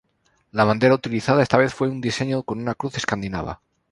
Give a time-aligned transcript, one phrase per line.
[0.51, 3.61] La bandera utilizada esta vez fue un diseño con una cruz escandinava.